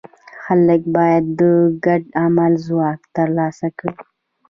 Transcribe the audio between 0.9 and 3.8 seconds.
باید د ګډ عمل ځواک ترلاسه